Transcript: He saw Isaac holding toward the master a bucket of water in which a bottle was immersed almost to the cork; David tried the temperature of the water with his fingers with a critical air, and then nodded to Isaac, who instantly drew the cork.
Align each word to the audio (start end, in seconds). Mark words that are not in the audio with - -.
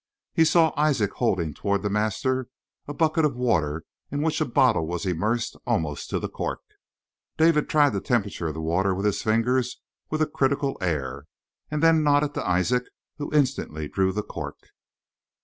He 0.33 0.45
saw 0.45 0.73
Isaac 0.75 1.13
holding 1.13 1.53
toward 1.53 1.83
the 1.83 1.89
master 1.91 2.47
a 2.87 2.93
bucket 2.95 3.23
of 3.23 3.35
water 3.35 3.83
in 4.09 4.23
which 4.23 4.41
a 4.41 4.45
bottle 4.45 4.87
was 4.87 5.05
immersed 5.05 5.55
almost 5.67 6.09
to 6.09 6.17
the 6.17 6.27
cork; 6.27 6.61
David 7.37 7.69
tried 7.69 7.91
the 7.91 8.01
temperature 8.01 8.47
of 8.47 8.55
the 8.55 8.61
water 8.61 8.95
with 8.95 9.05
his 9.05 9.21
fingers 9.21 9.79
with 10.09 10.23
a 10.23 10.25
critical 10.25 10.75
air, 10.81 11.27
and 11.69 11.83
then 11.83 12.03
nodded 12.03 12.33
to 12.33 12.49
Isaac, 12.49 12.85
who 13.19 13.31
instantly 13.31 13.87
drew 13.87 14.11
the 14.11 14.23
cork. 14.23 14.69